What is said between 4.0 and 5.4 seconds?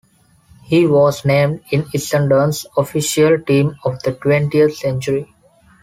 the Twentieth Century'.